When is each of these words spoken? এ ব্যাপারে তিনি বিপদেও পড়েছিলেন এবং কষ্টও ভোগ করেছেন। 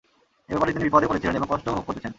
এ 0.49 0.51
ব্যাপারে 0.53 0.73
তিনি 0.73 0.85
বিপদেও 0.85 1.09
পড়েছিলেন 1.09 1.37
এবং 1.39 1.47
কষ্টও 1.49 1.75
ভোগ 1.75 1.85
করেছেন। 1.87 2.09